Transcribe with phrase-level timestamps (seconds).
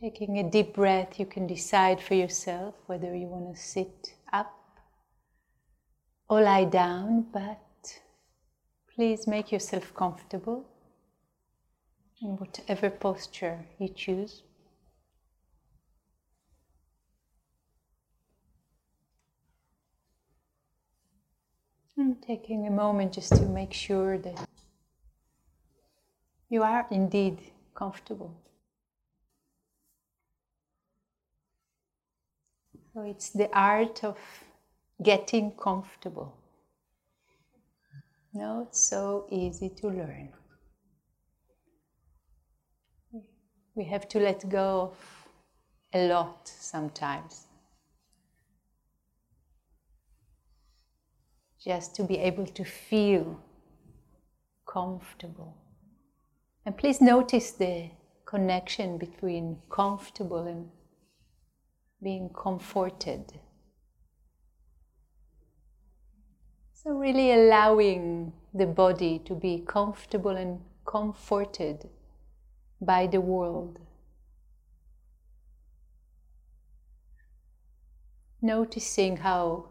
[0.00, 4.52] Taking a deep breath, you can decide for yourself whether you want to sit up
[6.28, 8.00] or lie down, but
[8.92, 10.66] please make yourself comfortable
[12.20, 14.42] in whatever posture you choose.
[21.96, 24.48] And taking a moment just to make sure that
[26.48, 27.38] you are indeed
[27.74, 28.34] comfortable.
[32.98, 34.18] So it's the art of
[35.00, 36.34] getting comfortable.
[38.34, 40.32] No, it's so easy to learn.
[43.76, 44.96] We have to let go of
[45.94, 47.46] a lot sometimes.
[51.64, 53.40] Just to be able to feel
[54.66, 55.56] comfortable.
[56.66, 57.90] And please notice the
[58.26, 60.68] connection between comfortable and
[62.02, 63.32] being comforted.
[66.72, 71.88] So, really allowing the body to be comfortable and comforted
[72.80, 73.80] by the world.
[78.40, 79.70] Noticing how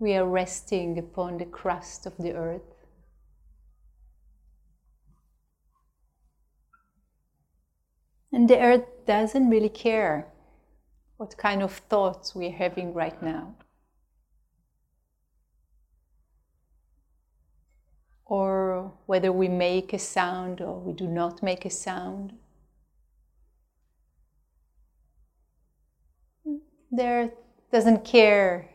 [0.00, 2.74] we are resting upon the crust of the earth.
[8.32, 10.26] And the earth doesn't really care
[11.16, 13.54] what kind of thoughts we're having right now.
[18.24, 22.34] Or whether we make a sound or we do not make a sound.
[26.90, 27.30] There
[27.72, 28.70] doesn't care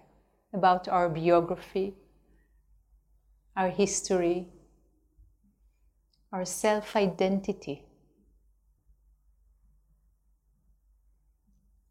[0.54, 1.94] about our biography,
[3.56, 4.48] our history,
[6.32, 7.86] our self identity.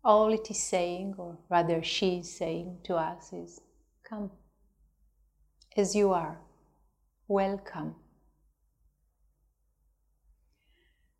[0.03, 3.61] All it is saying, or rather she is saying to us, is
[4.09, 4.31] come
[5.77, 6.41] as you are,
[7.29, 7.95] welcome.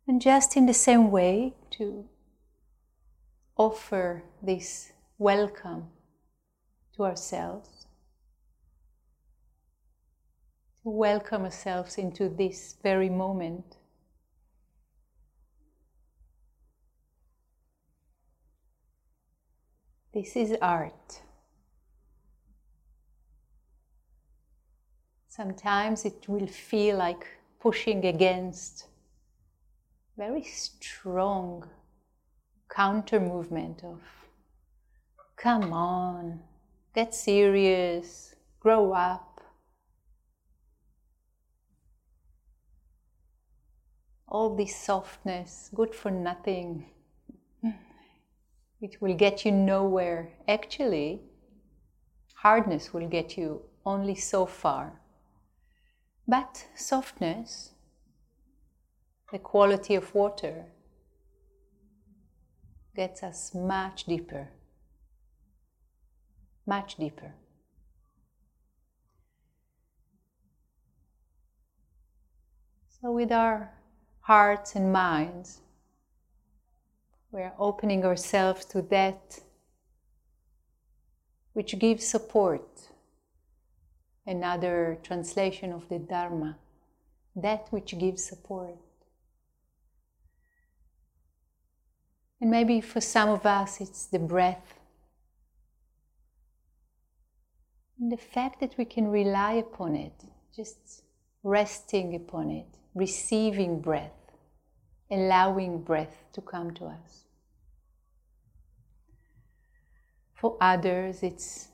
[0.07, 2.05] And just in the same way, to
[3.55, 5.87] offer this welcome
[6.95, 7.87] to ourselves,
[10.83, 13.77] to welcome ourselves into this very moment.
[20.13, 21.21] This is art.
[25.29, 27.25] Sometimes it will feel like
[27.61, 28.87] pushing against
[30.17, 31.69] very strong
[32.69, 34.01] counter movement of
[35.37, 36.41] come on,
[36.93, 39.41] get serious, grow up.
[44.27, 46.85] All this softness, good for nothing
[48.81, 50.33] which will get you nowhere.
[50.47, 51.21] Actually,
[52.33, 54.99] hardness will get you only so far.
[56.27, 57.73] But softness,
[59.31, 60.65] the quality of water,
[62.95, 64.49] gets us much deeper.
[66.65, 67.35] Much deeper.
[72.99, 73.73] So, with our
[74.21, 75.61] hearts and minds,
[77.31, 79.39] we're opening ourselves to that
[81.53, 82.67] which gives support.
[84.25, 86.57] Another translation of the Dharma,
[87.35, 88.77] that which gives support.
[92.39, 94.79] And maybe for some of us it's the breath.
[97.99, 100.23] And the fact that we can rely upon it,
[100.55, 101.03] just
[101.43, 104.20] resting upon it, receiving breath,
[105.11, 107.25] allowing breath to come to us.
[110.33, 111.67] For others, it's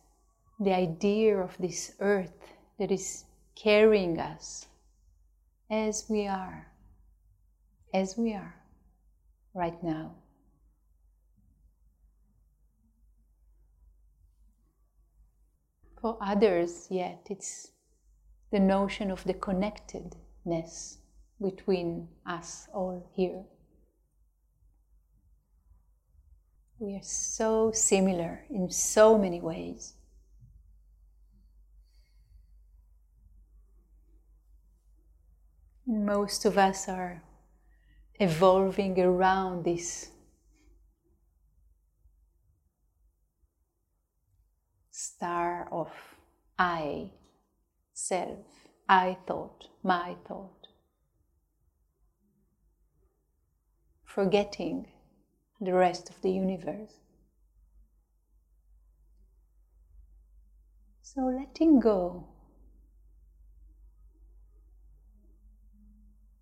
[0.59, 4.67] the idea of this earth that is carrying us
[5.69, 6.67] as we are,
[7.93, 8.55] as we are
[9.53, 10.15] right now.
[16.01, 17.71] For others, yet, it's
[18.51, 20.99] the notion of the connectedness
[21.41, 23.43] between us all here.
[26.79, 29.93] We are so similar in so many ways.
[35.87, 37.23] Most of us are
[38.19, 40.11] evolving around this
[44.91, 45.89] star of
[46.59, 47.11] I,
[47.93, 48.45] self,
[48.89, 50.66] I thought, my thought.
[54.17, 54.87] Forgetting
[55.61, 56.95] the rest of the universe.
[61.03, 62.27] So letting go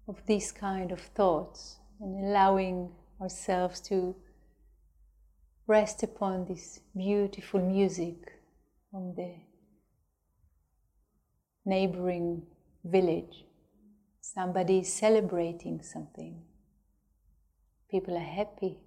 [0.07, 4.15] of these kind of thoughts and allowing ourselves to
[5.67, 8.39] rest upon this beautiful music
[8.89, 9.35] from the
[11.65, 12.41] neighboring
[12.85, 13.43] village.
[14.21, 16.41] Somebody is celebrating something.
[17.95, 18.77] People are happy.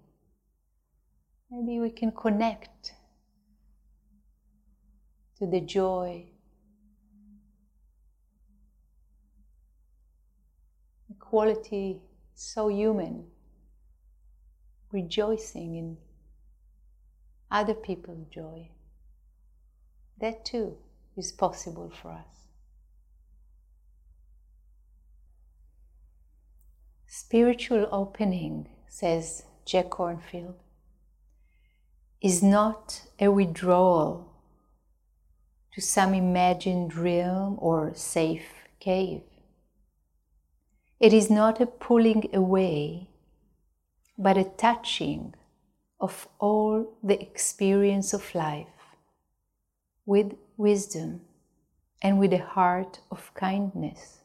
[1.51, 2.93] Maybe we can connect
[5.39, 6.27] to the joy,
[11.09, 12.03] the quality
[12.35, 13.25] so human,
[14.93, 15.97] rejoicing in
[17.51, 18.69] other people's joy.
[20.21, 20.77] That too
[21.17, 22.49] is possible for us.
[27.07, 30.55] Spiritual opening, says Jack Kornfield,
[32.21, 34.33] is not a withdrawal
[35.73, 39.23] to some imagined realm or safe cave.
[40.99, 43.09] It is not a pulling away,
[44.17, 45.35] but a touching
[46.01, 48.67] of all the experience of life
[50.07, 51.21] with wisdom
[52.03, 54.19] and with a heart of kindness,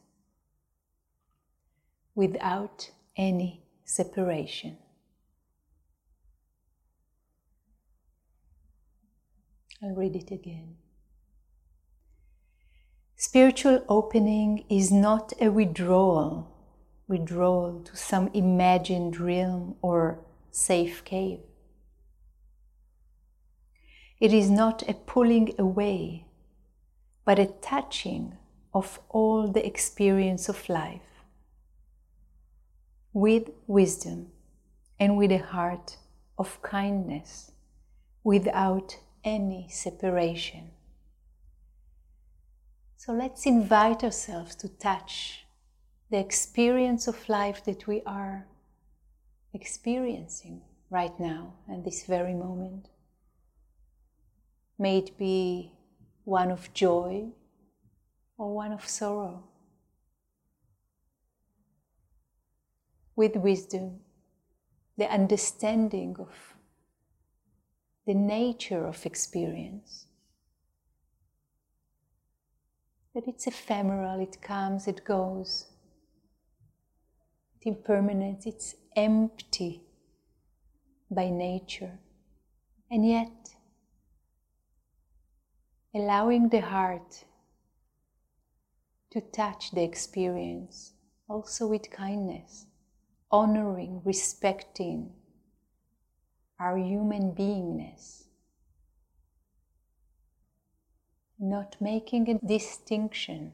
[2.14, 4.78] without any separation.
[9.82, 10.76] I'll read it again.
[13.16, 16.50] Spiritual opening is not a withdrawal,
[17.06, 20.20] withdrawal to some imagined realm or
[20.50, 21.40] safe cave.
[24.20, 26.26] It is not a pulling away,
[27.24, 28.36] but a touching
[28.72, 31.13] of all the experience of life
[33.14, 34.26] with wisdom
[34.98, 35.96] and with a heart
[36.36, 37.52] of kindness
[38.24, 40.70] without any separation.
[42.96, 45.44] So let's invite ourselves to touch
[46.10, 48.46] the experience of life that we are
[49.52, 52.88] experiencing right now and this very moment.
[54.78, 55.72] May it be
[56.24, 57.26] one of joy
[58.36, 59.44] or one of sorrow.
[63.16, 64.00] With wisdom,
[64.96, 66.54] the understanding of
[68.06, 70.06] the nature of experience
[73.14, 75.66] that it's ephemeral, it comes, it goes.
[77.56, 79.82] It's impermanent, it's empty
[81.10, 81.98] by nature.
[82.90, 83.54] And yet,
[85.94, 87.24] allowing the heart
[89.12, 90.92] to touch the experience
[91.28, 92.66] also with kindness,
[93.34, 95.12] honoring, respecting
[96.60, 98.24] our human beingness.
[101.38, 103.52] not making a distinction.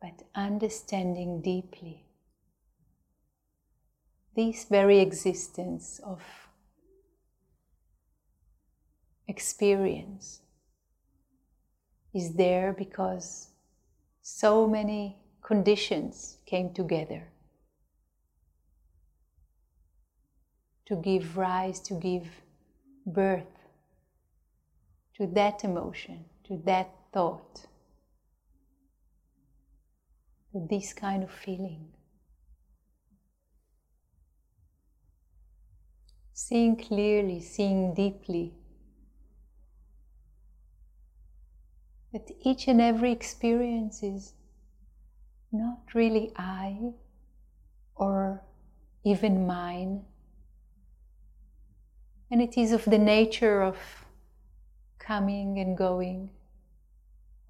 [0.00, 2.06] But understanding deeply
[4.34, 6.22] this very existence of
[9.28, 10.40] experience
[12.14, 13.49] is there because
[14.38, 17.30] so many conditions came together.
[20.90, 22.26] to give rise, to give
[23.06, 23.54] birth
[25.14, 27.60] to that emotion, to that thought,
[30.50, 31.86] to this kind of feeling.
[36.32, 38.52] Seeing clearly, seeing deeply
[42.12, 44.34] that each and every experience is
[45.52, 46.92] not really I
[47.94, 48.42] or
[49.04, 50.04] even mine
[52.30, 53.76] and it is of the nature of
[54.98, 56.30] coming and going,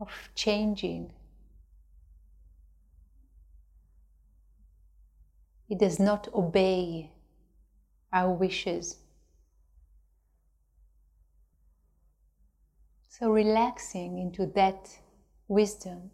[0.01, 1.13] of changing.
[5.69, 7.13] It does not obey
[8.13, 8.97] our wishes.
[13.21, 14.99] So, relaxing into that
[15.47, 16.11] wisdom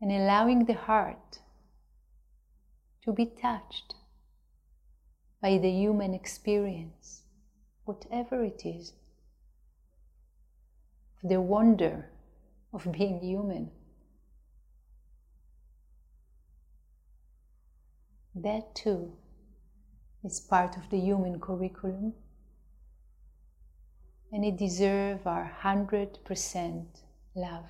[0.00, 1.40] and allowing the heart
[3.04, 3.94] to be touched
[5.42, 7.24] by the human experience,
[7.84, 8.94] whatever it is,
[11.22, 12.08] the wonder
[12.72, 13.70] of being human.
[18.34, 19.12] That too
[20.24, 22.14] is part of the human curriculum
[24.32, 26.86] and it deserves our 100%
[27.36, 27.66] love.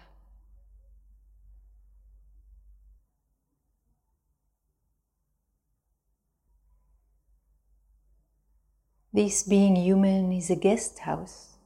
[9.12, 11.56] This being human is a guest house.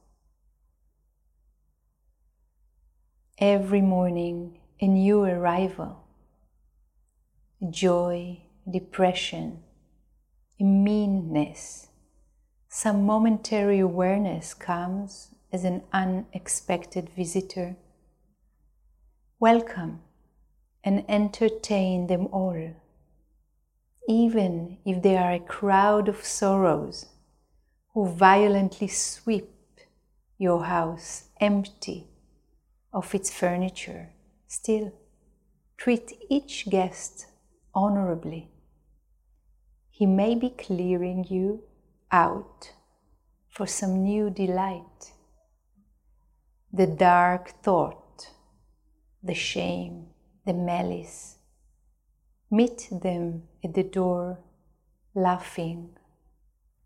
[3.37, 6.03] Every morning, a new arrival.
[7.69, 9.63] Joy, depression,
[10.59, 11.86] meanness,
[12.69, 17.77] some momentary awareness comes as an unexpected visitor.
[19.39, 20.01] Welcome
[20.83, 22.75] and entertain them all,
[24.09, 27.05] even if they are a crowd of sorrows
[27.93, 29.49] who violently sweep
[30.37, 32.07] your house empty
[32.91, 34.09] of its furniture,
[34.47, 34.93] still
[35.77, 37.27] treat each guest
[37.73, 38.51] honorably.
[39.89, 41.63] He may be clearing you
[42.11, 42.73] out
[43.49, 45.13] for some new delight.
[46.71, 48.29] The dark thought,
[49.23, 50.07] the shame,
[50.45, 51.37] the malice,
[52.49, 54.39] meet them at the door
[55.15, 55.97] laughing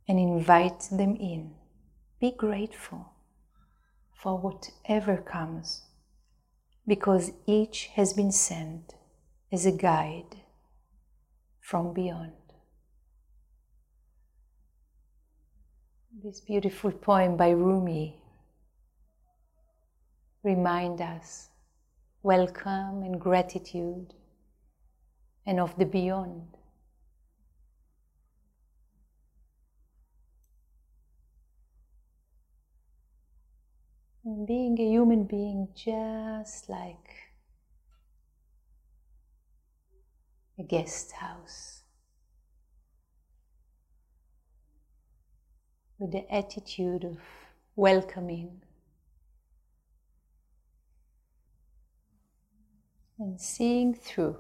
[0.08, 1.54] and invite them in.
[2.20, 3.14] Be grateful
[4.14, 5.84] for whatever comes,
[6.86, 8.96] because each has been sent
[9.52, 10.38] as a guide
[11.60, 12.41] from beyond.
[16.14, 18.22] This beautiful poem by Rumi
[20.44, 21.50] remind us
[22.22, 24.14] welcome and gratitude
[25.46, 26.58] and of the beyond.
[34.26, 37.32] And being a human being just like
[40.60, 41.81] a guest house
[46.02, 47.20] with the attitude of
[47.76, 48.60] welcoming
[53.20, 54.36] and seeing through,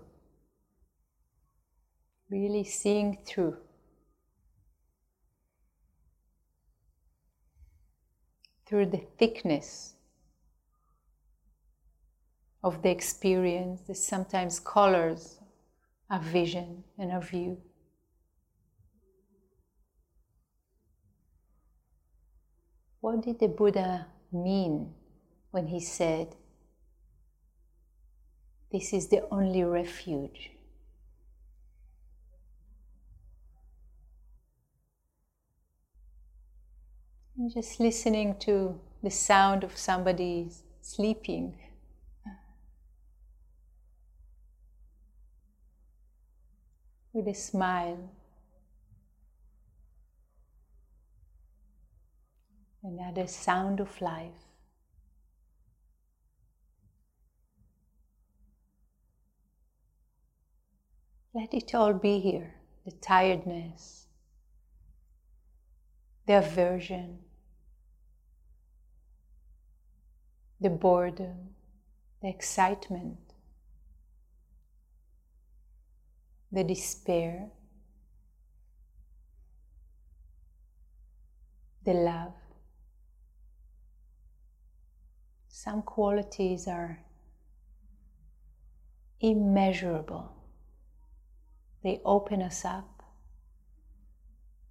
[2.31, 3.55] really seeing through.
[8.65, 9.95] through the thickness
[12.63, 15.41] of the experience that sometimes colors
[16.09, 17.57] our vision and our view.
[23.01, 24.93] What did the Buddha mean
[25.49, 26.35] when he said,
[28.71, 30.51] This is the only refuge?
[37.49, 41.57] just listening to the sound of somebody sleeping.
[47.13, 48.09] With a smile.
[52.83, 54.31] Another sound of life.
[61.33, 62.55] Let it all be here.
[62.85, 64.07] The tiredness,
[66.25, 67.19] the aversion,
[70.59, 71.49] the boredom,
[72.21, 73.19] the excitement,
[76.51, 77.49] the despair,
[81.85, 82.40] the love.
[85.63, 86.97] Some qualities are
[89.19, 90.31] immeasurable.
[91.83, 93.03] They open us up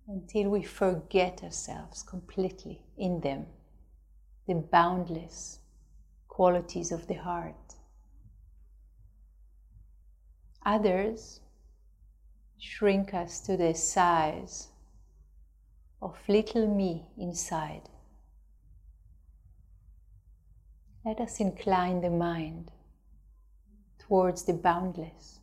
[0.09, 3.47] until we forget ourselves completely in them,
[4.49, 5.61] the boundless
[6.27, 7.77] qualities of the heart.
[10.67, 11.39] Others
[12.59, 14.67] shrink us to the size
[16.03, 17.89] of little me inside.
[21.05, 22.71] Let us incline the mind
[23.99, 25.39] towards the boundless,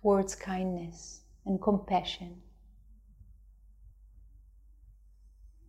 [0.00, 2.40] towards kindness and compassion,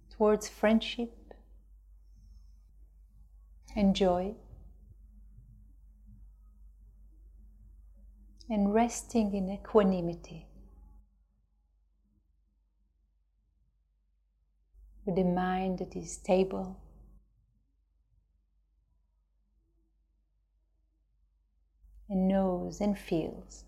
[0.09, 1.33] towards friendship
[3.75, 4.35] and joy,
[8.49, 10.47] and resting in equanimity
[15.05, 16.79] with a mind that is stable.
[22.09, 23.63] And knows and feels.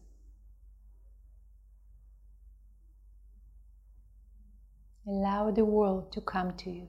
[5.07, 6.87] Allow the world to come to you,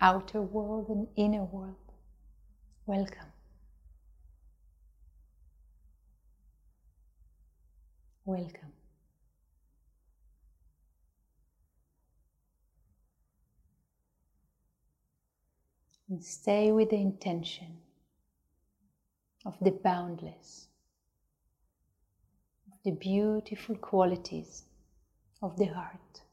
[0.00, 1.76] outer world and inner world.
[2.86, 3.32] Welcome.
[8.24, 8.73] Welcome.
[16.08, 17.78] And stay with the intention
[19.46, 20.68] of the boundless,
[22.70, 24.64] of the beautiful qualities
[25.42, 26.23] of the heart.